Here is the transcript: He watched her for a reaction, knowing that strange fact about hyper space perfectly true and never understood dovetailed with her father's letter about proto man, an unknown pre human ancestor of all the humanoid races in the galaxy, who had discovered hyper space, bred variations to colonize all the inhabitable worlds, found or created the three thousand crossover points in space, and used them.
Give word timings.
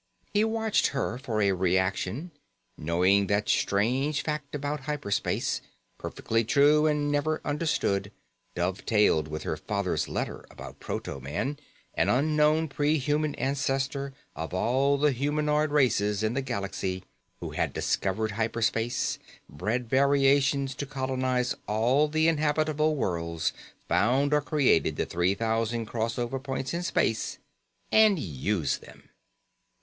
He 0.33 0.43
watched 0.43 0.87
her 0.87 1.19
for 1.19 1.43
a 1.43 1.51
reaction, 1.51 2.31
knowing 2.75 3.27
that 3.27 3.47
strange 3.47 4.23
fact 4.23 4.55
about 4.55 4.79
hyper 4.79 5.11
space 5.11 5.61
perfectly 5.99 6.43
true 6.43 6.87
and 6.87 7.11
never 7.11 7.39
understood 7.45 8.11
dovetailed 8.55 9.27
with 9.27 9.43
her 9.43 9.55
father's 9.55 10.09
letter 10.09 10.43
about 10.49 10.79
proto 10.79 11.19
man, 11.19 11.59
an 11.93 12.09
unknown 12.09 12.67
pre 12.67 12.97
human 12.97 13.35
ancestor 13.35 14.11
of 14.35 14.55
all 14.55 14.97
the 14.97 15.11
humanoid 15.11 15.69
races 15.69 16.23
in 16.23 16.33
the 16.33 16.41
galaxy, 16.41 17.03
who 17.39 17.51
had 17.51 17.71
discovered 17.71 18.31
hyper 18.31 18.63
space, 18.63 19.19
bred 19.47 19.87
variations 19.87 20.73
to 20.73 20.87
colonize 20.87 21.53
all 21.67 22.07
the 22.07 22.27
inhabitable 22.27 22.95
worlds, 22.95 23.53
found 23.87 24.33
or 24.33 24.41
created 24.41 24.95
the 24.95 25.05
three 25.05 25.35
thousand 25.35 25.85
crossover 25.85 26.41
points 26.41 26.73
in 26.73 26.81
space, 26.81 27.37
and 27.91 28.17
used 28.17 28.81
them. 28.81 29.07